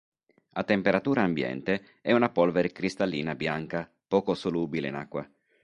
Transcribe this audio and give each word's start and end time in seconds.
A 0.53 0.63
temperatura 0.63 1.21
ambiente 1.21 1.99
è 2.01 2.11
una 2.11 2.29
polvere 2.31 2.71
cristallina 2.71 3.35
bianca, 3.35 3.87
poco 4.07 4.33
solubile 4.33 4.87
in 4.87 4.95
acqua. 4.95 5.29